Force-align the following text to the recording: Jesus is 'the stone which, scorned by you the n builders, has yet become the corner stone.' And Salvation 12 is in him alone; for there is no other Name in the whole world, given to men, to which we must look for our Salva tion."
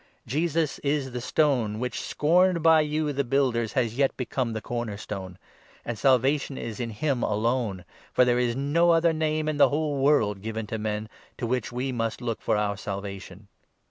Jesus 0.25 0.79
is 0.79 1.11
'the 1.11 1.21
stone 1.21 1.77
which, 1.77 2.01
scorned 2.01 2.63
by 2.63 2.81
you 2.81 3.13
the 3.13 3.21
n 3.21 3.29
builders, 3.29 3.73
has 3.73 3.99
yet 3.99 4.17
become 4.17 4.53
the 4.53 4.59
corner 4.59 4.97
stone.' 4.97 5.37
And 5.85 5.95
Salvation 5.95 6.55
12 6.55 6.67
is 6.69 6.79
in 6.79 6.89
him 6.89 7.21
alone; 7.21 7.85
for 8.11 8.25
there 8.25 8.39
is 8.39 8.55
no 8.55 8.89
other 8.89 9.13
Name 9.13 9.47
in 9.47 9.57
the 9.57 9.69
whole 9.69 9.99
world, 9.99 10.41
given 10.41 10.65
to 10.65 10.79
men, 10.79 11.07
to 11.37 11.45
which 11.45 11.71
we 11.71 11.91
must 11.91 12.19
look 12.19 12.41
for 12.41 12.57
our 12.57 12.77
Salva 12.77 13.19
tion." 13.19 13.47